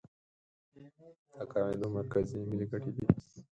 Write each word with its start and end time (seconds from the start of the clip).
د 1.37 1.39
قاعدو 1.51 1.87
مرکز 1.97 2.27
یې 2.37 2.41
ملي 2.49 2.65
ګټې 2.71 2.91
دي. 2.95 3.05